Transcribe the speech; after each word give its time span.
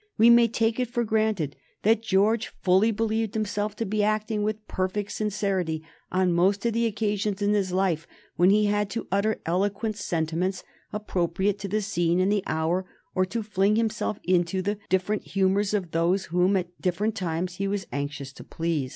We 0.17 0.31
may 0.31 0.47
take 0.47 0.79
it 0.79 0.89
for 0.89 1.03
granted 1.03 1.55
that 1.83 2.01
George 2.01 2.47
fully 2.63 2.89
believed 2.89 3.35
himself 3.35 3.75
to 3.75 3.85
be 3.85 4.01
acting 4.01 4.41
with 4.41 4.67
perfect 4.67 5.11
sincerity 5.11 5.83
on 6.11 6.33
most 6.33 6.65
of 6.65 6.73
the 6.73 6.87
occasions 6.87 7.39
in 7.39 7.53
his 7.53 7.71
life 7.71 8.07
when 8.35 8.49
he 8.49 8.65
had 8.65 8.89
to 8.89 9.05
utter 9.11 9.39
eloquent 9.45 9.97
sentiments 9.97 10.63
appropriate 10.91 11.59
to 11.59 11.67
the 11.67 11.81
scene 11.83 12.19
and 12.19 12.31
the 12.31 12.41
hour, 12.47 12.83
or 13.13 13.25
to 13.27 13.43
fling 13.43 13.75
himself 13.75 14.17
into 14.23 14.63
the 14.63 14.79
different 14.89 15.21
humors 15.21 15.71
of 15.71 15.91
those 15.91 16.25
whom, 16.33 16.57
at 16.57 16.81
different 16.81 17.13
times, 17.13 17.57
he 17.57 17.67
was 17.67 17.85
anxious 17.91 18.33
to 18.33 18.43
please. 18.43 18.89